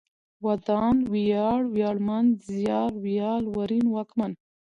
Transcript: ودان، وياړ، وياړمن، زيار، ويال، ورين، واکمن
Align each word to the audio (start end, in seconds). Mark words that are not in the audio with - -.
ودان، 0.45 0.95
وياړ، 1.13 1.59
وياړمن، 1.75 2.25
زيار، 2.49 2.89
ويال، 3.03 3.43
ورين، 3.55 3.85
واکمن 3.95 4.31